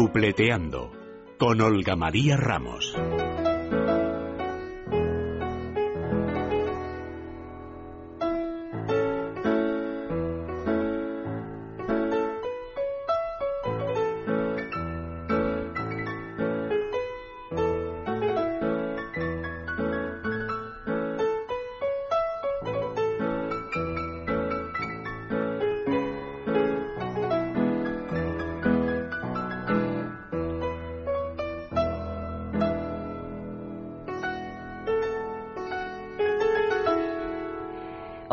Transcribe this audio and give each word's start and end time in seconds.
Cupleteando 0.00 0.90
con 1.38 1.60
Olga 1.60 1.94
María 1.94 2.38
Ramos. 2.38 2.96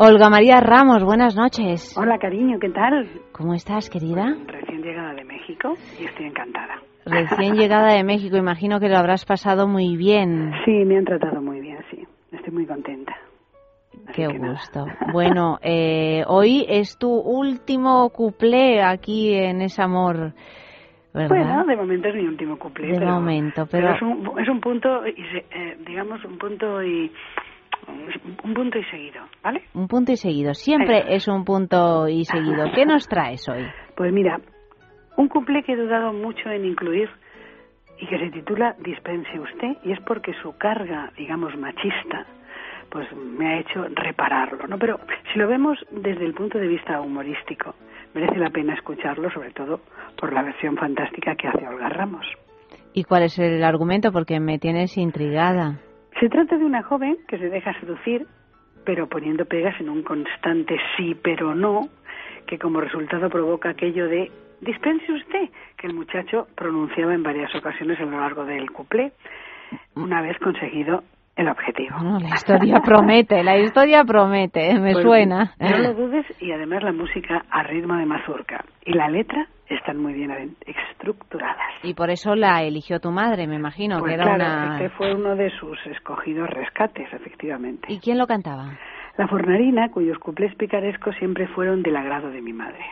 Olga 0.00 0.30
María 0.30 0.60
Ramos, 0.60 1.02
buenas 1.02 1.34
noches. 1.34 1.98
Hola, 1.98 2.18
cariño, 2.20 2.60
¿qué 2.60 2.68
tal? 2.68 3.08
¿Cómo 3.32 3.52
estás, 3.52 3.90
querida? 3.90 4.32
Recién 4.46 4.80
llegada 4.80 5.12
de 5.12 5.24
México 5.24 5.74
y 5.98 6.04
estoy 6.04 6.26
encantada. 6.26 6.80
Recién 7.04 7.54
llegada 7.56 7.94
de 7.94 8.04
México, 8.04 8.36
imagino 8.36 8.78
que 8.78 8.88
lo 8.88 8.96
habrás 8.96 9.24
pasado 9.24 9.66
muy 9.66 9.96
bien. 9.96 10.52
Sí, 10.64 10.70
me 10.84 10.98
han 10.98 11.04
tratado 11.04 11.42
muy 11.42 11.60
bien, 11.60 11.78
sí. 11.90 12.06
Estoy 12.30 12.54
muy 12.54 12.64
contenta. 12.64 13.12
Qué 14.14 14.28
gusto. 14.28 14.86
Bueno, 15.12 15.58
eh, 15.62 16.22
hoy 16.28 16.64
es 16.68 16.96
tu 16.96 17.10
último 17.10 18.08
cuplé 18.10 18.80
aquí 18.80 19.34
en 19.34 19.62
ese 19.62 19.82
amor. 19.82 20.32
¿verdad? 21.12 21.28
Bueno, 21.28 21.64
de 21.64 21.76
momento 21.76 22.06
es 22.06 22.14
mi 22.14 22.22
último 22.28 22.56
cuplé. 22.56 22.92
De 22.92 23.00
pero, 23.00 23.14
momento, 23.14 23.66
pero... 23.68 23.96
es, 23.96 24.02
un, 24.02 24.38
es 24.38 24.48
un 24.48 24.60
punto, 24.60 25.04
eh, 25.04 25.76
digamos, 25.84 26.24
un 26.24 26.38
punto 26.38 26.84
y 26.84 27.10
un 28.44 28.54
punto 28.54 28.78
y 28.78 28.84
seguido, 28.84 29.22
¿vale? 29.42 29.62
Un 29.74 29.88
punto 29.88 30.12
y 30.12 30.16
seguido. 30.16 30.54
Siempre 30.54 30.98
Eso. 30.98 31.08
es 31.08 31.28
un 31.28 31.44
punto 31.44 32.08
y 32.08 32.24
seguido. 32.24 32.70
¿Qué 32.74 32.86
nos 32.86 33.08
traes 33.08 33.48
hoy? 33.48 33.66
Pues 33.96 34.12
mira, 34.12 34.40
un 35.16 35.28
cuplé 35.28 35.62
que 35.62 35.72
he 35.72 35.76
dudado 35.76 36.12
mucho 36.12 36.48
en 36.50 36.64
incluir 36.64 37.08
y 37.98 38.06
que 38.06 38.18
se 38.18 38.30
titula 38.30 38.76
Dispense 38.78 39.38
usted 39.40 39.76
y 39.84 39.92
es 39.92 40.00
porque 40.06 40.32
su 40.42 40.56
carga, 40.56 41.12
digamos, 41.16 41.56
machista, 41.56 42.26
pues 42.90 43.06
me 43.16 43.46
ha 43.46 43.60
hecho 43.60 43.84
repararlo, 43.94 44.66
¿no? 44.66 44.78
Pero 44.78 44.98
si 45.32 45.38
lo 45.38 45.48
vemos 45.48 45.78
desde 45.90 46.24
el 46.24 46.34
punto 46.34 46.58
de 46.58 46.68
vista 46.68 47.00
humorístico, 47.00 47.74
merece 48.14 48.38
la 48.38 48.50
pena 48.50 48.74
escucharlo, 48.74 49.30
sobre 49.30 49.50
todo 49.50 49.80
por 50.18 50.32
la 50.32 50.42
versión 50.42 50.76
fantástica 50.76 51.34
que 51.34 51.48
hace 51.48 51.66
Olga 51.66 51.88
Ramos. 51.88 52.26
¿Y 52.94 53.04
cuál 53.04 53.24
es 53.24 53.38
el 53.38 53.62
argumento? 53.62 54.12
Porque 54.12 54.40
me 54.40 54.58
tienes 54.58 54.96
intrigada. 54.96 55.80
Se 56.20 56.28
trata 56.28 56.56
de 56.56 56.64
una 56.64 56.82
joven 56.82 57.16
que 57.28 57.38
se 57.38 57.48
deja 57.48 57.78
seducir, 57.80 58.26
pero 58.84 59.08
poniendo 59.08 59.44
pegas 59.44 59.80
en 59.80 59.88
un 59.88 60.02
constante 60.02 60.76
sí 60.96 61.14
pero 61.22 61.54
no, 61.54 61.88
que 62.46 62.58
como 62.58 62.80
resultado 62.80 63.28
provoca 63.28 63.70
aquello 63.70 64.08
de 64.08 64.30
dispense 64.60 65.12
usted, 65.12 65.50
que 65.76 65.86
el 65.86 65.94
muchacho 65.94 66.48
pronunciaba 66.56 67.14
en 67.14 67.22
varias 67.22 67.54
ocasiones 67.54 68.00
a 68.00 68.04
lo 68.04 68.18
largo 68.18 68.44
del 68.44 68.70
cuplé, 68.72 69.12
una 69.94 70.22
vez 70.22 70.36
conseguido 70.38 71.04
el 71.36 71.48
objetivo. 71.48 71.96
Bueno, 72.00 72.18
la 72.18 72.30
historia 72.30 72.80
promete, 72.80 73.44
la 73.44 73.56
historia 73.58 74.02
promete, 74.04 74.74
me 74.80 74.92
Pues, 74.92 75.04
suena. 75.04 75.52
No 75.60 75.78
lo 75.78 75.94
dudes 75.94 76.26
y 76.40 76.50
además 76.50 76.82
la 76.82 76.92
música 76.92 77.44
a 77.48 77.62
ritmo 77.62 77.94
de 77.96 78.06
mazurca 78.06 78.64
y 78.84 78.92
la 78.94 79.08
letra 79.08 79.46
están 79.68 79.98
muy 79.98 80.14
bien 80.14 80.56
estructuradas. 80.66 81.56
Y 81.82 81.94
por 81.94 82.10
eso 82.10 82.34
la 82.34 82.62
eligió 82.62 83.00
tu 83.00 83.10
madre, 83.10 83.46
me 83.46 83.56
imagino, 83.56 83.98
Pues 83.98 84.10
que 84.10 84.14
era 84.14 84.24
claro, 84.24 84.44
una... 84.44 84.76
este 84.76 84.96
fue 84.96 85.14
uno 85.14 85.36
de 85.36 85.50
sus 85.58 85.78
escogidos 85.86 86.48
rescates, 86.50 87.12
efectivamente. 87.12 87.92
¿Y 87.92 88.00
quién 88.00 88.18
lo 88.18 88.26
cantaba? 88.26 88.78
La 89.16 89.26
fornarina, 89.28 89.90
cuyos 89.90 90.18
cuplés 90.18 90.54
picarescos 90.54 91.14
siempre 91.16 91.48
fueron 91.48 91.82
del 91.82 91.96
agrado 91.96 92.30
de 92.30 92.40
mi 92.40 92.52
madre. 92.52 92.84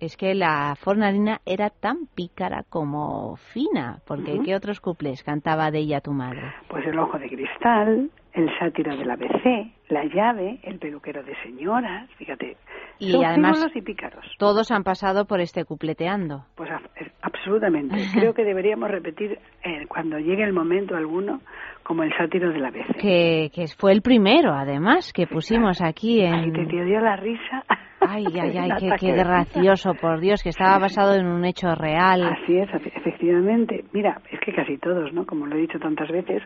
Es 0.00 0.16
que 0.16 0.34
la 0.34 0.74
fornarina 0.76 1.40
era 1.44 1.68
tan 1.68 2.06
pícara 2.14 2.64
como 2.70 3.36
fina, 3.52 3.98
porque. 4.06 4.40
¿qué 4.42 4.54
otros 4.54 4.80
cuplés 4.80 5.22
cantaba 5.22 5.70
de 5.70 5.80
ella 5.80 6.00
tu 6.00 6.12
madre? 6.12 6.54
Pues 6.68 6.86
el 6.86 6.98
ojo 6.98 7.18
de 7.18 7.28
cristal, 7.28 8.10
el 8.34 8.48
sátiro 8.58 8.96
del 8.96 9.10
ABC, 9.10 9.72
la 9.88 10.04
llave, 10.04 10.60
el 10.62 10.78
peluquero 10.78 11.22
de 11.22 11.34
señoras, 11.42 12.08
fíjate. 12.16 12.56
Y 12.98 13.12
son 13.12 13.24
además- 13.24 13.70
y 13.74 13.80
pícaros. 13.82 14.24
Todos 14.38 14.70
han 14.70 14.84
pasado 14.84 15.24
por 15.26 15.40
este 15.40 15.64
cupleteando. 15.64 16.44
Pues 16.54 16.70
eh, 17.00 17.10
absolutamente. 17.22 17.96
Creo 18.14 18.34
que 18.34 18.44
deberíamos 18.44 18.90
repetir 18.90 19.38
eh, 19.64 19.86
cuando 19.88 20.18
llegue 20.18 20.44
el 20.44 20.52
momento 20.52 20.94
alguno 20.96 21.40
como 21.82 22.02
el 22.04 22.12
sátiro 22.16 22.50
del 22.50 22.64
ABC. 22.64 22.96
Que, 23.00 23.50
que 23.54 23.64
fue 23.78 23.92
el 23.92 24.02
primero, 24.02 24.52
además, 24.52 25.12
que 25.12 25.26
pusimos 25.26 25.80
aquí 25.82 26.22
Ay, 26.24 26.52
te, 26.52 26.60
en... 26.60 26.68
te 26.68 26.84
dio 26.84 27.00
la 27.00 27.16
risa. 27.16 27.64
Ay, 28.00 28.24
ay, 28.40 28.56
ay, 28.58 28.70
qué, 28.78 28.90
qué 29.00 29.12
gracioso, 29.12 29.94
por 29.94 30.20
Dios, 30.20 30.42
que 30.42 30.50
estaba 30.50 30.78
basado 30.78 31.14
en 31.14 31.26
un 31.26 31.44
hecho 31.44 31.74
real. 31.74 32.22
Así 32.22 32.56
es, 32.56 32.68
efe- 32.70 32.92
efectivamente. 32.94 33.84
Mira, 33.92 34.20
es 34.30 34.38
que 34.40 34.52
casi 34.52 34.76
todos, 34.78 35.12
¿no? 35.12 35.24
Como 35.26 35.46
lo 35.46 35.56
he 35.56 35.60
dicho 35.60 35.78
tantas 35.78 36.08
veces, 36.10 36.42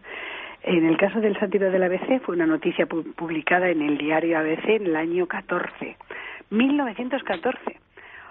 en 0.65 0.87
el 0.87 0.97
caso 0.97 1.21
del 1.21 1.39
sátiro 1.39 1.71
del 1.71 1.83
ABC 1.83 2.23
fue 2.23 2.35
una 2.37 2.47
noticia 2.47 2.87
pu- 2.87 3.15
publicada 3.15 3.69
en 3.69 3.83
el 3.83 3.99
diario 3.99 4.39
ABC 4.39 4.65
en 4.69 4.87
el 4.87 4.97
año 4.97 5.27
14, 5.27 5.97
1914. 6.51 7.59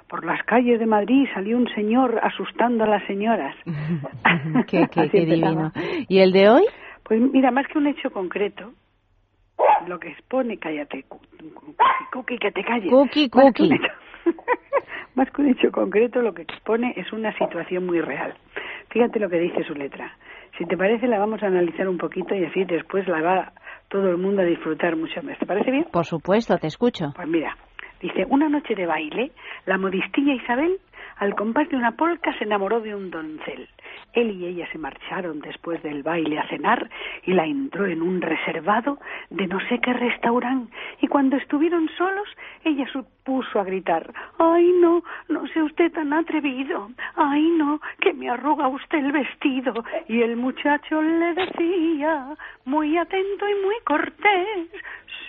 Por 0.07 0.25
las 0.25 0.43
calles 0.43 0.79
de 0.79 0.85
Madrid 0.85 1.27
salió 1.33 1.57
un 1.57 1.67
señor 1.69 2.19
asustando 2.23 2.83
a 2.83 2.87
las 2.87 3.03
señoras. 3.05 3.55
qué, 4.67 4.87
qué, 4.91 5.07
divino. 5.25 5.71
¿Y 6.07 6.19
el 6.19 6.31
de 6.31 6.49
hoy? 6.49 6.63
Pues 7.03 7.19
mira, 7.21 7.51
más 7.51 7.67
que 7.67 7.77
un 7.77 7.87
hecho 7.87 8.11
concreto, 8.11 8.73
lo 9.87 9.99
que 9.99 10.09
expone, 10.09 10.57
cállate, 10.57 11.05
cookie, 12.11 12.37
que 12.37 12.51
te 12.51 12.63
calles. 12.63 12.89
Cookie, 12.89 13.29
cookie. 13.29 13.69
Más 15.15 15.29
que 15.29 15.41
un 15.43 15.49
hecho 15.49 15.71
concreto, 15.71 16.21
lo 16.23 16.33
que 16.33 16.41
expone 16.41 16.93
es 16.97 17.11
una 17.13 17.37
situación 17.37 17.85
muy 17.85 18.01
real. 18.01 18.33
Fíjate 18.89 19.19
lo 19.19 19.29
que 19.29 19.37
dice 19.37 19.63
su 19.63 19.75
letra. 19.75 20.11
Si 20.57 20.65
te 20.65 20.77
parece, 20.77 21.07
la 21.07 21.17
vamos 21.17 21.41
a 21.41 21.47
analizar 21.47 21.87
un 21.87 21.97
poquito 21.97 22.35
y 22.35 22.45
así 22.45 22.63
después 22.65 23.07
la 23.07 23.21
va 23.21 23.53
todo 23.87 24.09
el 24.09 24.17
mundo 24.17 24.41
a 24.41 24.45
disfrutar 24.45 24.95
mucho 24.95 25.21
más. 25.23 25.37
¿Te 25.39 25.45
parece 25.45 25.71
bien? 25.71 25.85
Por 25.91 26.05
supuesto, 26.05 26.57
te 26.57 26.67
escucho. 26.67 27.11
Pues 27.15 27.27
mira, 27.27 27.57
dice, 28.01 28.25
una 28.29 28.49
noche 28.49 28.75
de 28.75 28.85
baile, 28.85 29.31
la 29.65 29.77
modistilla 29.77 30.33
Isabel, 30.33 30.77
al 31.17 31.35
compás 31.35 31.69
de 31.69 31.77
una 31.77 31.91
polca, 31.91 32.35
se 32.37 32.43
enamoró 32.43 32.81
de 32.81 32.95
un 32.95 33.09
doncel. 33.09 33.67
Él 34.13 34.31
y 34.31 34.45
ella 34.45 34.67
se 34.71 34.77
marcharon 34.77 35.39
después 35.39 35.81
del 35.81 36.03
baile 36.03 36.37
a 36.37 36.47
cenar 36.47 36.89
y 37.23 37.33
la 37.33 37.45
entró 37.45 37.87
en 37.87 38.01
un 38.01 38.21
reservado 38.21 38.99
de 39.31 39.47
no 39.47 39.59
sé 39.69 39.79
qué 39.79 39.93
restaurante. 39.93 40.71
Y 41.01 41.07
cuando 41.07 41.37
estuvieron 41.37 41.89
solos, 41.97 42.27
ella 42.73 42.85
se 42.91 43.01
puso 43.23 43.59
a 43.59 43.63
gritar, 43.63 44.13
¡ay 44.37 44.71
no, 44.81 45.03
no 45.29 45.47
sea 45.47 45.63
usted 45.63 45.91
tan 45.91 46.11
atrevido! 46.13 46.89
¡ay 47.15 47.49
no, 47.57 47.79
que 48.01 48.13
me 48.13 48.29
arruga 48.29 48.67
usted 48.67 48.97
el 48.99 49.11
vestido! 49.11 49.73
Y 50.07 50.21
el 50.21 50.35
muchacho 50.37 51.01
le 51.01 51.33
decía, 51.33 52.27
muy 52.65 52.97
atento 52.97 53.47
y 53.47 53.55
muy 53.65 53.75
cortés, 53.85 54.67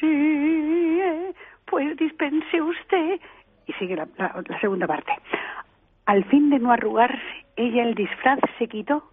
sí, 0.00 0.98
eh, 1.00 1.32
pues 1.66 1.96
dispense 1.96 2.60
usted. 2.60 3.20
Y 3.66 3.72
sigue 3.74 3.96
la, 3.96 4.06
la- 4.18 4.42
la 4.46 4.60
segunda 4.60 4.86
parte. 4.86 5.12
Al 6.06 6.24
fin 6.24 6.50
de 6.50 6.58
no 6.58 6.70
arrugarse, 6.72 7.46
ella 7.56 7.82
el 7.84 7.94
disfraz 7.94 8.38
se 8.58 8.66
quitó, 8.68 9.04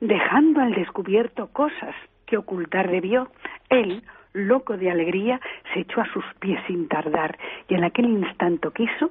dejando 0.00 0.60
al 0.60 0.72
descubierto 0.74 1.48
cosas 1.52 1.94
que 2.26 2.36
ocultar 2.36 2.88
debió. 2.90 3.28
Él, 3.70 4.04
loco 4.32 4.76
de 4.76 4.90
alegría, 4.90 5.40
se 5.72 5.80
echó 5.80 6.00
a 6.00 6.12
sus 6.12 6.24
pies 6.40 6.60
sin 6.66 6.88
tardar 6.88 7.38
y 7.68 7.74
en 7.74 7.84
aquel 7.84 8.06
instante 8.06 8.68
quiso, 8.74 9.10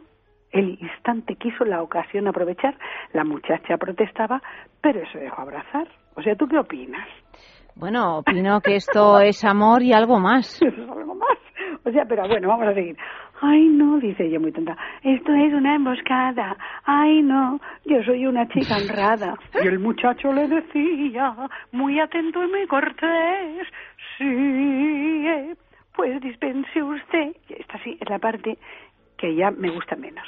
el 0.51 0.77
instante 0.81 1.35
quiso 1.35 1.65
la 1.65 1.81
ocasión 1.81 2.27
aprovechar. 2.27 2.75
La 3.13 3.23
muchacha 3.23 3.77
protestaba, 3.77 4.41
pero 4.81 5.01
se 5.11 5.19
dejó 5.19 5.41
abrazar. 5.41 5.87
O 6.15 6.21
sea, 6.21 6.35
¿tú 6.35 6.47
qué 6.47 6.57
opinas? 6.57 7.07
Bueno, 7.75 8.19
opino 8.19 8.59
que 8.61 8.75
esto 8.75 9.19
es 9.19 9.43
amor 9.43 9.83
y 9.83 9.93
algo 9.93 10.19
más. 10.19 10.59
Algo 10.61 11.15
más. 11.15 11.37
O 11.83 11.91
sea, 11.91 12.05
pero 12.05 12.27
bueno, 12.27 12.47
vamos 12.47 12.67
a 12.67 12.73
seguir. 12.73 12.97
Ay, 13.39 13.67
no, 13.67 13.99
dice 13.99 14.25
ella 14.25 14.39
muy 14.39 14.51
tonta. 14.51 14.75
Esto 15.03 15.31
es 15.33 15.53
una 15.53 15.75
emboscada. 15.75 16.57
Ay, 16.85 17.21
no, 17.21 17.59
yo 17.85 18.03
soy 18.03 18.25
una 18.25 18.47
chica 18.47 18.77
honrada. 18.77 19.35
Y 19.63 19.67
el 19.67 19.79
muchacho 19.79 20.33
le 20.33 20.47
decía, 20.47 21.35
muy 21.71 21.99
atento 21.99 22.43
y 22.43 22.47
muy 22.47 22.67
cortés, 22.67 23.67
sí, 24.17 24.25
eh, 24.25 25.55
pues 25.95 26.19
dispense 26.21 26.81
usted. 26.81 27.35
Esta 27.49 27.77
sí 27.83 27.97
es 27.99 28.09
la 28.09 28.19
parte 28.19 28.57
que 29.17 29.35
ya 29.35 29.51
me 29.51 29.69
gusta 29.69 29.95
menos. 29.95 30.25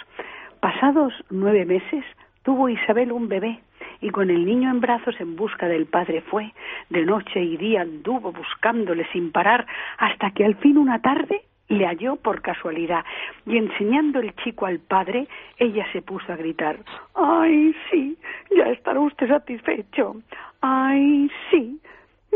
Pasados 0.59 1.13
nueve 1.29 1.65
meses, 1.65 2.03
tuvo 2.43 2.69
Isabel 2.69 3.11
un 3.11 3.27
bebé 3.27 3.59
y 4.01 4.09
con 4.09 4.29
el 4.29 4.45
niño 4.45 4.69
en 4.69 4.81
brazos 4.81 5.15
en 5.19 5.35
busca 5.35 5.67
del 5.67 5.85
padre 5.87 6.21
fue. 6.21 6.53
De 6.89 7.05
noche 7.05 7.41
y 7.41 7.57
día 7.57 7.81
anduvo 7.81 8.31
buscándole 8.31 9.07
sin 9.11 9.31
parar 9.31 9.65
hasta 9.97 10.31
que 10.31 10.45
al 10.45 10.55
fin 10.55 10.77
una 10.77 11.01
tarde 11.01 11.43
le 11.69 11.85
halló 11.85 12.15
por 12.17 12.41
casualidad 12.41 13.05
y 13.45 13.57
enseñando 13.57 14.19
el 14.19 14.35
chico 14.35 14.65
al 14.65 14.79
padre, 14.79 15.27
ella 15.57 15.85
se 15.93 16.01
puso 16.01 16.33
a 16.33 16.35
gritar, 16.35 16.77
¡ay, 17.15 17.73
sí! 17.89 18.17
Ya 18.55 18.65
estará 18.65 18.99
usted 18.99 19.27
satisfecho. 19.27 20.17
¡ay, 20.61 21.29
sí! 21.49 21.79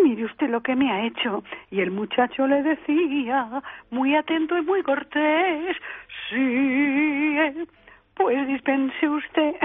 Mire 0.01 0.25
usted 0.25 0.49
lo 0.49 0.61
que 0.61 0.75
me 0.75 0.91
ha 0.91 1.05
hecho. 1.05 1.43
Y 1.69 1.81
el 1.81 1.91
muchacho 1.91 2.47
le 2.47 2.63
decía, 2.63 3.61
muy 3.91 4.15
atento 4.15 4.57
y 4.57 4.61
muy 4.61 4.81
cortés, 4.83 5.77
sí, 6.29 7.67
pues 8.15 8.47
dispense 8.47 9.09
usted. 9.09 9.55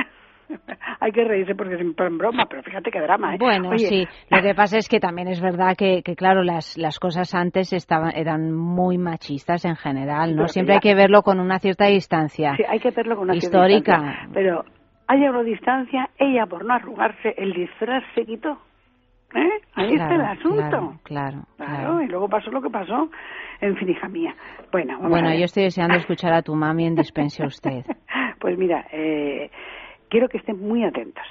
Hay 1.01 1.13
que 1.13 1.25
reírse 1.25 1.55
porque 1.55 1.75
es 1.75 1.81
en 1.81 2.19
broma, 2.19 2.47
pero 2.49 2.63
fíjate 2.63 2.91
qué 2.91 3.01
drama. 3.01 3.35
¿eh? 3.35 3.39
Bueno, 3.39 3.77
sí. 3.79 4.07
Lo 4.31 4.43
que 4.43 4.55
pasa 4.55 4.79
es 4.79 4.89
que 4.89 5.01
también 5.01 5.29
es 5.29 5.41
verdad 5.41 5.77
que, 5.77 6.03
que 6.03 6.17
claro, 6.17 6.43
las, 6.43 6.77
las 6.77 6.99
cosas 6.99 7.35
antes 7.35 7.73
estaban 7.73 8.13
eran 8.15 8.53
muy 8.53 8.99
machistas 8.99 9.65
en 9.65 9.77
general, 9.77 10.35
¿no? 10.37 10.49
Siempre 10.49 10.75
hay 10.75 10.81
que 10.81 10.95
verlo 10.95 11.23
con 11.23 11.41
una 11.41 11.59
cierta 11.59 11.87
distancia. 11.87 12.55
Sí, 12.57 12.65
hay 12.69 12.81
que 12.81 12.91
verlo 12.91 13.17
con 13.17 13.25
una 13.25 13.37
histórica. 13.37 13.99
Cierta 13.99 14.11
distancia. 14.11 14.35
Pero 14.35 14.65
hay 15.07 15.29
una 15.29 15.43
distancia, 15.43 16.11
ella 16.19 16.47
por 16.47 16.65
no 16.65 16.75
arrugarse, 16.75 17.35
el 17.37 17.53
disfraz 17.53 18.05
se 18.15 18.25
quitó. 18.25 18.59
¿Eh? 19.35 19.61
Ahí 19.75 19.93
está 19.93 20.15
el 20.15 20.23
asunto. 20.23 21.01
Claro, 21.03 21.43
claro, 21.57 22.03
Y 22.03 22.07
luego 22.07 22.29
pasó 22.29 22.51
lo 22.51 22.63
que 22.63 22.71
pasó. 22.71 23.11
En 23.61 23.77
fin, 23.77 23.91
hija 23.91 24.09
mía. 24.09 24.35
Bueno, 24.73 24.99
bueno 25.01 25.35
yo 25.35 25.45
estoy 25.45 25.65
deseando 25.65 25.97
escuchar 25.97 26.33
a 26.33 26.43
tu 26.43 26.55
mami 26.55 26.87
en 26.87 26.95
Dispense 26.95 27.45
usted. 27.45 27.85
pues 28.41 28.57
mira, 28.57 28.87
eh, 28.91 29.51
quiero 30.09 30.29
que 30.29 30.39
estén 30.39 30.61
muy 30.61 30.85
atentos, 30.85 31.27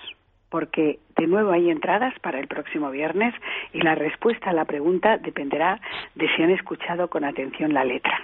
porque 0.50 1.00
de 1.18 1.28
nuevo 1.28 1.52
hay 1.52 1.70
entradas 1.70 2.14
para 2.22 2.40
el 2.40 2.48
próximo 2.48 2.90
viernes 2.90 3.34
y 3.74 3.82
la 3.82 3.96
respuesta 3.96 4.50
a 4.50 4.54
la 4.54 4.66
pregunta 4.66 5.18
dependerá 5.18 5.80
de 6.16 6.28
si 6.36 6.44
han 6.44 6.52
escuchado 6.52 7.10
con 7.10 7.26
atención 7.26 7.74
la 7.74 7.84
letra. 7.84 8.20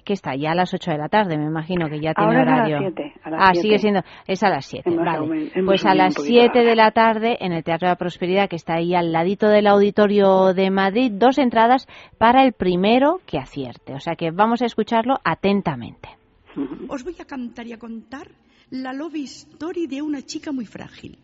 que 0.04 0.14
está 0.14 0.36
ya 0.36 0.52
a 0.52 0.56
las 0.56 0.74
8 0.74 0.92
de 0.92 0.98
la 0.98 1.10
tarde, 1.10 1.38
me 1.38 1.46
imagino 1.46 1.88
que 1.90 2.00
ya 2.00 2.14
tiene 2.14 2.42
horario. 2.42 2.78
a 2.78 2.82
las 2.82 2.94
7, 2.94 3.14
ah, 3.24 3.54
sigue 3.54 3.80
siendo, 3.80 4.02
es 4.28 4.44
a 4.44 4.50
las 4.50 4.66
7, 4.66 4.90
vale. 4.92 5.52
pues 5.66 5.86
a 5.86 5.94
las 5.94 6.14
7 6.16 6.60
de 6.60 6.76
la 6.76 6.92
tarde 6.92 7.38
en 7.40 7.52
el 7.54 7.64
Teatro 7.64 7.88
de 7.88 7.92
la 7.94 7.98
Prosperidad, 7.98 8.50
que 8.50 8.56
está 8.56 8.76
ahí 8.76 8.96
al 8.96 9.12
ladito 9.12 9.48
del 9.48 9.68
Auditorio 9.68 10.54
de 10.54 10.72
Madrid, 10.72 11.12
dos 11.14 11.38
entradas 11.38 11.88
para 12.18 12.44
el 12.44 12.54
primero 12.54 13.20
que 13.26 13.38
acierte. 13.38 13.94
O 13.94 14.00
sea 14.00 14.16
que 14.16 14.32
vamos 14.32 14.62
a 14.62 14.66
escucharlo 14.66 15.20
atentamente. 15.24 16.10
Os 16.88 17.04
voy 17.04 17.16
a 17.20 17.26
cantar 17.26 17.68
y 17.68 17.74
a 17.74 17.78
contar 17.78 18.28
la 18.72 18.94
love 18.94 19.16
story 19.16 19.88
de 19.88 20.02
una 20.02 20.22
chica 20.22 20.52
muy 20.52 20.66
frágil. 20.66 21.18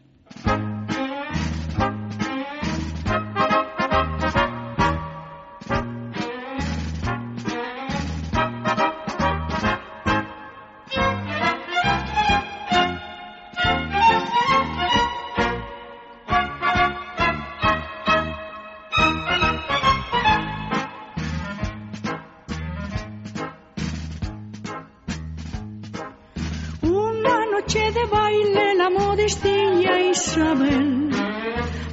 Isabel, 30.15 31.09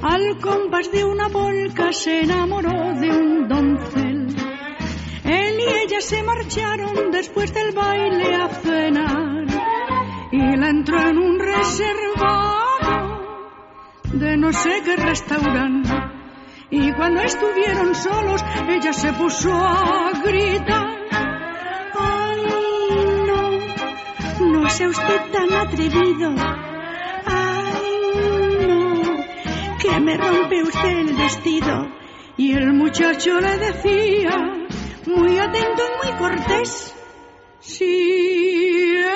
al 0.01 0.39
compás 0.39 0.91
de 0.91 1.03
una 1.03 1.29
polca 1.29 1.91
se 1.91 2.21
enamoró 2.21 2.93
de 2.99 3.09
un 3.09 3.47
doncel. 3.47 4.35
Él 5.25 5.59
y 5.59 5.67
ella 5.83 5.99
se 5.99 6.23
marcharon 6.23 7.11
después 7.11 7.53
del 7.53 7.73
baile 7.73 8.35
a 8.35 8.47
cenar 8.47 9.45
y 10.31 10.55
la 10.55 10.69
entró 10.69 11.01
en 11.01 11.17
un 11.17 11.39
reservado 11.39 12.93
de 14.13 14.37
no 14.37 14.53
sé 14.53 14.81
qué 14.85 14.95
restaurante. 14.95 15.91
Y 16.69 16.91
cuando 16.93 17.21
estuvieron 17.21 17.93
solos, 17.93 18.43
ella 18.69 18.93
se 18.93 19.11
puso 19.13 19.53
a 19.53 20.11
gritar. 20.23 21.02
Sea 24.73 24.89
usted 24.89 25.21
tan 25.31 25.53
atrevido 25.53 26.33
que 29.79 29.99
me 29.99 30.17
rompe 30.17 30.63
usted 30.63 30.97
el 30.97 31.13
vestido. 31.13 31.87
Y 32.37 32.53
el 32.53 32.73
muchacho 32.73 33.39
le 33.39 33.57
decía, 33.59 34.35
muy 35.05 35.37
atento 35.37 35.83
y 35.85 36.07
muy 36.07 36.17
cortés, 36.17 36.95
sí, 37.59 38.95
eh, 38.97 39.13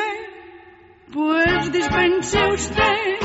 pues 1.12 1.72
dispense 1.72 2.40
usted. 2.54 3.18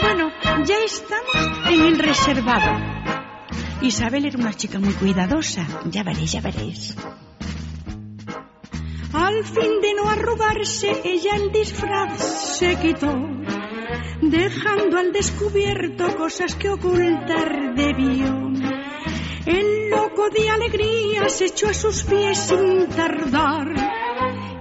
Bueno, 0.00 0.30
ya 0.64 0.76
estamos 0.82 1.68
en 1.68 1.80
el 1.82 1.98
reservado. 1.98 2.72
Isabel 3.82 4.24
era 4.24 4.38
una 4.38 4.54
chica 4.54 4.80
muy 4.80 4.94
cuidadosa, 4.94 5.66
ya 5.84 6.02
veréis, 6.02 6.32
ya 6.32 6.40
veréis. 6.40 6.96
Al 9.16 9.44
fin 9.44 9.80
de 9.80 9.94
no 9.94 10.08
arrugarse, 10.08 11.00
ella 11.04 11.36
el 11.36 11.50
disfraz 11.50 12.58
se 12.58 12.76
quitó 12.76 13.12
dejando 14.20 14.98
al 14.98 15.12
descubierto 15.12 16.16
cosas 16.16 16.54
que 16.56 16.70
ocultar 16.70 17.74
debió. 17.74 18.26
El 19.46 19.90
loco 19.90 20.28
de 20.30 20.50
alegría 20.50 21.28
se 21.28 21.46
echó 21.46 21.68
a 21.68 21.74
sus 21.74 22.02
pies 22.04 22.38
sin 22.38 22.88
tardar 22.88 23.68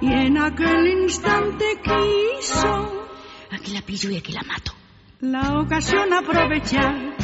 y 0.01 0.13
en 0.13 0.37
aquel 0.37 0.87
instante 1.03 1.65
quiso 1.83 3.05
aquí 3.51 3.73
la 3.73 3.81
pillo 3.81 4.11
y 4.11 4.17
aquí 4.17 4.31
la 4.31 4.43
mato. 4.43 4.73
La 5.21 5.59
ocasión 5.59 6.13
aprovechar. 6.13 7.15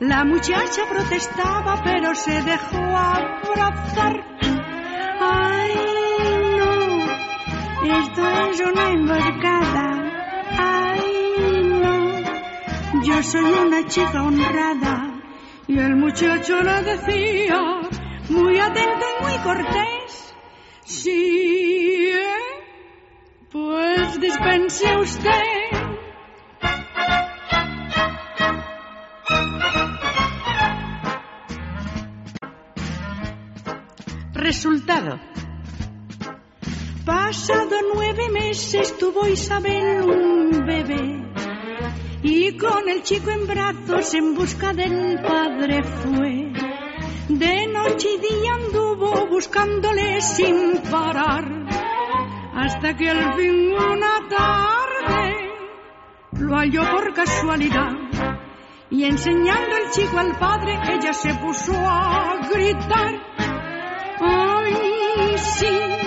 La 0.00 0.24
muchacha 0.24 0.82
protestaba 0.88 1.82
pero 1.84 2.14
se 2.14 2.42
dejó 2.42 2.78
abrazar. 2.78 4.38
Ay, 5.20 5.99
esto 7.88 8.28
es 8.50 8.60
una 8.60 8.90
embarcada. 8.90 10.10
Yo 13.02 13.22
soy 13.22 13.52
una 13.66 13.86
chica 13.86 14.22
honrada. 14.22 15.20
Y 15.66 15.78
el 15.78 15.96
muchacho 15.96 16.60
le 16.62 16.82
decía, 16.82 17.60
muy 18.28 18.58
atento 18.58 19.06
y 19.18 19.22
muy 19.22 19.38
cortés. 19.38 20.34
Sí, 20.84 22.10
¿eh? 22.12 22.50
pues 23.50 24.20
dispense 24.20 24.96
usted. 24.98 25.30
Resultado. 34.34 35.29
Pasado 37.30 37.76
nueve 37.94 38.28
meses 38.28 38.98
tuvo 38.98 39.24
Isabel 39.28 40.02
un 40.02 40.50
bebé 40.66 41.22
y 42.24 42.56
con 42.56 42.88
el 42.88 43.04
chico 43.04 43.30
en 43.30 43.46
brazos 43.46 44.14
en 44.14 44.34
busca 44.34 44.72
del 44.72 45.22
padre 45.22 45.80
fue. 45.84 46.52
De 47.28 47.68
noche 47.68 48.08
y 48.16 48.18
día 48.18 48.54
anduvo 48.54 49.28
buscándole 49.28 50.20
sin 50.20 50.82
parar, 50.90 51.44
hasta 52.52 52.96
que 52.96 53.08
al 53.08 53.34
fin 53.34 53.74
una 53.74 54.28
tarde 54.28 55.34
lo 56.32 56.56
halló 56.56 56.82
por 56.90 57.14
casualidad. 57.14 57.92
Y 58.90 59.04
enseñando 59.04 59.76
el 59.76 59.90
chico 59.92 60.18
al 60.18 60.36
padre, 60.36 60.80
ella 60.94 61.12
se 61.12 61.32
puso 61.34 61.74
a 61.76 62.40
gritar. 62.52 63.14
¡Ay, 64.18 65.38
sí! 65.38 65.99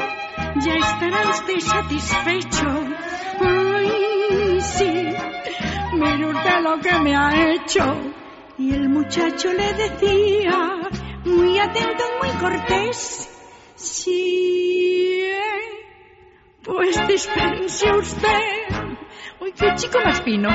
Ya 0.65 0.75
estará 0.75 1.29
usted 1.29 1.59
satisfecho. 1.59 2.67
¡Ay, 3.41 4.61
sí! 4.61 5.13
mire 5.93 6.25
usted 6.25 6.59
lo 6.61 6.79
que 6.79 6.99
me 6.99 7.15
ha 7.15 7.51
hecho. 7.51 7.83
Y 8.57 8.73
el 8.73 8.87
muchacho 8.89 9.51
le 9.51 9.73
decía, 9.73 10.79
muy 11.25 11.59
atento, 11.59 12.03
muy 12.21 12.29
cortés. 12.39 13.29
Sí, 13.75 15.31
pues 16.63 17.07
dispense 17.07 17.91
usted. 17.91 18.95
Uy, 19.41 19.51
qué 19.51 19.73
chico 19.75 19.99
más 20.05 20.21
fino. 20.21 20.49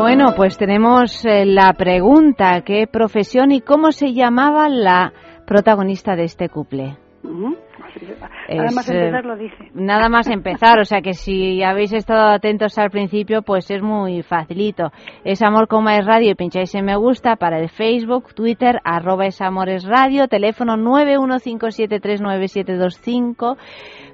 Bueno, 0.00 0.32
pues 0.34 0.56
tenemos 0.56 1.26
eh, 1.26 1.44
la 1.44 1.74
pregunta, 1.74 2.62
¿qué 2.62 2.86
profesión 2.86 3.52
y 3.52 3.60
cómo 3.60 3.92
se 3.92 4.14
llamaba 4.14 4.70
la 4.70 5.12
protagonista 5.46 6.16
de 6.16 6.24
este 6.24 6.48
couple? 6.48 6.96
Nada 7.22 8.70
más 8.74 8.88
empezar 8.88 9.26
lo 9.26 9.36
dice. 9.36 9.70
Nada 9.74 10.08
más 10.08 10.26
empezar, 10.28 10.80
o 10.80 10.86
sea 10.86 11.02
que 11.02 11.12
si 11.12 11.62
habéis 11.62 11.92
estado 11.92 12.30
atentos 12.30 12.78
al 12.78 12.88
principio, 12.90 13.42
pues 13.42 13.70
es 13.70 13.82
muy 13.82 14.22
facilito. 14.22 14.90
Es 15.22 15.42
Amor 15.42 15.68
como 15.68 15.90
es 15.90 16.06
Radio 16.06 16.30
y 16.30 16.34
pincháis 16.34 16.74
en 16.74 16.86
me 16.86 16.96
gusta 16.96 17.36
para 17.36 17.58
el 17.58 17.68
Facebook, 17.68 18.32
Twitter, 18.34 18.80
arroba 18.84 19.26
es 19.26 19.42
Amores 19.42 19.84
Radio, 19.84 20.28
teléfono 20.28 20.78
915739725, 20.78 23.58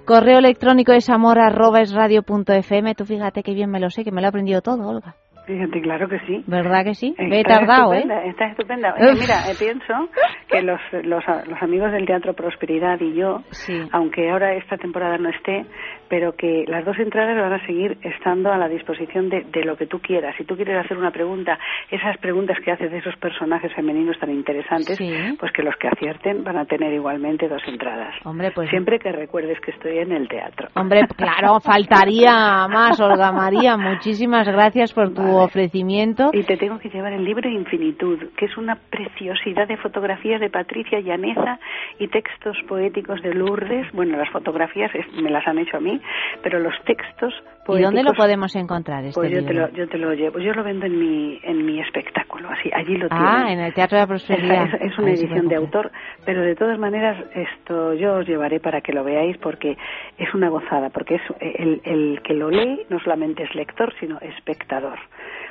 correo 0.05 0.39
electrónico 0.39 0.91
es 0.93 1.09
amor 1.11 1.39
arroba 1.39 1.81
es 1.81 1.93
radio 1.93 2.25
punto 2.25 2.53
fm. 2.53 2.97
Tú 2.97 3.05
fíjate 3.05 3.45
que 3.45 3.55
bien 3.55 3.71
me 3.71 3.79
lo 3.79 3.89
sé, 3.89 4.03
que 4.03 4.11
me 4.11 4.21
lo 4.21 4.27
he 4.27 4.31
aprendido 4.31 4.63
todo, 4.63 4.89
Olga. 4.89 5.15
Fíjate, 5.47 5.81
claro 5.81 6.09
que 6.09 6.19
sí. 6.27 6.43
¿Verdad 6.47 6.85
que 6.85 6.95
sí? 6.95 7.15
Eh, 7.17 7.27
Me 7.29 7.41
he 7.41 7.45
tardado, 7.45 7.95
¿eh? 7.95 8.05
Estás 8.27 8.51
estupenda. 8.51 8.95
Oye, 8.99 9.13
mira, 9.21 9.49
eh, 9.49 9.55
pienso 9.59 10.09
que 10.49 10.61
los, 10.63 10.81
los, 11.05 11.25
los 11.47 11.63
amigos 11.63 11.93
del 11.93 12.05
Teatro 12.05 12.35
Prosperidad 12.35 13.01
y 13.01 13.15
yo, 13.15 13.43
Sí. 13.51 13.81
aunque 13.93 14.29
ahora 14.31 14.55
esta 14.55 14.77
temporada 14.77 15.19
no 15.19 15.29
esté, 15.31 15.65
pero 16.09 16.35
que 16.37 16.65
las 16.69 16.85
dos 16.85 16.99
entradas 16.99 17.37
van 17.37 17.53
a 17.53 17.67
seguir 17.67 17.97
estando 18.03 18.53
a 18.53 18.59
la 18.59 18.69
disposición 18.69 19.29
de, 19.29 19.43
de 19.43 19.65
lo 19.65 19.77
que 19.77 19.87
tú 19.87 19.99
quieras. 20.01 20.35
Si 20.37 20.45
tú 20.45 20.57
quieres 20.57 20.77
hacer 20.85 20.97
una 20.97 21.11
pregunta, 21.11 21.59
esas 21.91 22.17
preguntas 22.19 22.59
que 22.65 22.71
haces 22.73 22.91
de 22.91 22.99
esos 22.99 23.17
personajes 23.17 23.73
femeninos 23.75 24.19
tan 24.19 24.31
interesantes, 24.31 24.97
Sí. 24.97 25.13
pues 25.39 25.53
que 25.53 25.63
los 25.63 25.75
que 25.77 25.89
acierten 25.89 26.45
van 26.45 26.57
a 26.59 26.65
tener 26.65 26.93
igualmente 26.93 27.49
dos 27.49 27.63
entradas. 27.67 28.15
Hombre, 28.25 28.51
pues... 28.55 28.71
Siempre 28.71 28.99
que 28.99 29.13
recuerdes 29.13 29.61
que 29.61 29.71
estoy 29.73 29.99
en 29.99 30.13
el 30.13 30.29
teatro. 30.29 30.69
Hombre, 30.75 31.03
claro, 31.17 31.61
faltaría 31.65 32.67
más, 32.69 33.01
Olga 33.01 33.33
María. 33.33 33.77
Muchísimas 33.77 34.47
gracias 34.47 34.93
por 34.93 35.13
tu 35.15 35.23
Vale. 35.23 35.45
ofrecimiento. 35.45 36.31
Y 36.33 36.43
te 36.45 36.57
tengo 36.57 36.79
que 36.79 36.89
llevar 36.89 37.13
el 37.13 37.25
libro 37.25 37.49
Infinitud, 37.49 38.19
que 38.37 38.47
es 38.47 38.57
una 38.57 38.77
preciosidad 38.91 39.69
de 39.69 39.77
fotografías 39.77 40.41
de 40.41 40.51
Patricia 40.51 41.01
Llaneza 41.01 41.59
y 41.99 42.09
textos 42.09 42.57
poéticos 42.69 43.23
de 43.23 43.35
Lourdes. 43.35 43.87
Bueno, 43.93 44.17
las 44.17 44.31
fotografías 44.31 44.91
me 45.23 45.31
las 45.31 45.47
han 45.47 45.59
hecho 45.59 45.77
a 45.77 45.81
mí, 45.81 45.96
pero 46.43 46.59
los 46.61 46.75
textos 46.85 47.33
poéticos... 47.65 47.81
¿Y 47.81 47.83
dónde 47.83 48.03
lo 48.03 48.13
podemos 48.15 48.55
encontrar 48.57 49.05
este 49.05 49.21
Pues 49.21 49.33
yo 49.33 49.45
te, 49.45 49.53
lo, 49.53 49.69
yo 49.71 49.89
te 49.89 49.99
lo 49.99 50.13
llevo, 50.15 50.39
yo 50.39 50.53
lo 50.53 50.63
vendo 50.63 50.87
en 50.87 50.99
mi, 50.99 51.39
en 51.43 51.65
mi 51.67 51.81
espectáculo, 51.81 52.49
así, 52.51 52.71
allí 52.73 52.97
lo 52.97 53.09
Ah, 53.11 53.45
tienes. 53.47 53.59
en 53.59 53.65
el 53.67 53.75
Teatro 53.75 53.97
de 53.97 54.03
la 54.03 54.07
Prosperidad. 54.07 54.67
Es, 54.75 54.93
es 54.93 54.99
una 54.99 55.09
Ahí 55.09 55.15
edición 55.15 55.49
de 55.49 55.57
autor, 55.57 55.91
pero 56.25 56.43
de 56.43 56.55
todas 56.55 56.79
maneras 56.79 57.17
esto 57.35 57.95
yo 57.95 58.15
os 58.17 58.27
llevaré 58.27 58.61
para 58.61 58.81
que 58.81 58.93
lo 58.93 59.05
veáis 59.05 59.37
porque 59.39 59.77
es 60.19 60.35
una 60.35 60.49
gozada, 60.49 60.91
porque 60.91 61.17
es 61.17 61.23
el, 61.41 61.81
el 61.85 62.23
que 62.23 62.35
lo 62.35 62.51
lee 62.51 62.87
no 62.89 62.99
solamente 63.01 63.43
es 63.43 63.55
lector, 63.55 63.93
sino 64.01 64.19
espectador, 64.21 64.99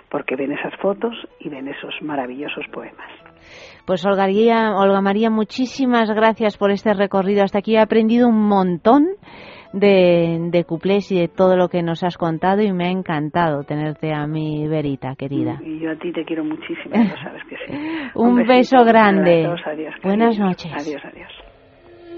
porque 0.10 0.36
ven 0.36 0.52
esas 0.52 0.76
fotos 0.80 1.14
y 1.40 1.50
ven 1.50 1.68
esos 1.68 1.94
maravillosos 2.02 2.66
poemas. 2.72 3.10
Pues 3.86 4.06
Olga 4.06 4.26
Olga 4.26 5.02
María, 5.02 5.30
muchísimas 5.30 6.10
gracias 6.10 6.58
por 6.58 6.72
este 6.72 6.94
recorrido. 6.94 7.44
Hasta 7.44 7.60
aquí 7.60 7.76
he 7.76 7.80
aprendido 7.80 8.28
un 8.28 8.48
montón 8.48 9.06
de, 9.76 10.38
de 10.52 10.64
cuplés 10.64 11.12
y 11.12 11.20
de 11.20 11.28
todo 11.28 11.58
lo 11.58 11.68
que 11.68 11.84
nos 11.84 12.04
has 12.04 12.18
contado 12.18 12.62
y 12.62 12.72
me 12.72 12.86
ha 12.88 12.92
encantado 12.92 13.64
tenerte 13.64 14.14
a 14.14 14.26
mi 14.26 14.68
verita, 14.68 15.16
querida. 15.16 15.60
Y 15.64 15.80
yo 15.80 15.92
a 15.92 15.96
ti 15.98 16.12
te 16.14 16.24
quiero 16.24 16.46
muchísimo, 16.46 16.96
sabes 17.22 17.44
que 17.50 17.58
sí. 17.58 17.74
Un 18.16 18.36
besito, 18.38 18.54
beso 18.54 18.86
grande. 18.86 19.46
abrazos, 19.46 19.68
adiós, 19.68 19.94
Buenas 20.02 20.40
noches. 20.40 20.72
Adiós, 20.74 21.04
adiós. 21.06 21.45